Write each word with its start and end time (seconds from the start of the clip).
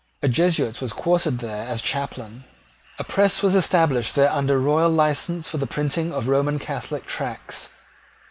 A 0.23 0.27
Jesuit 0.27 0.81
was 0.81 0.93
quartered 0.93 1.37
there 1.37 1.67
as 1.67 1.79
chaplain. 1.79 2.43
A 2.97 3.03
press 3.03 3.43
was 3.43 3.53
established 3.53 4.15
there 4.15 4.31
under 4.31 4.57
royal 4.57 4.89
license 4.89 5.47
for 5.47 5.59
the 5.59 5.67
printing 5.67 6.11
of 6.11 6.27
Roman 6.27 6.57
Catholic 6.57 7.05
tracts. 7.05 7.69